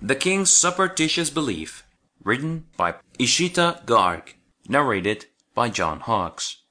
[0.00, 1.84] The King's Superstitious Belief
[2.22, 4.34] Written by Ishita Garg
[4.68, 6.62] Narrated by John Hawkes.